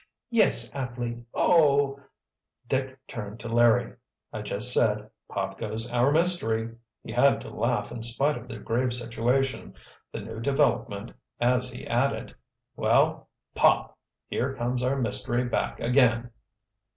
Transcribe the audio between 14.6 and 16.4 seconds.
our mystery back again!"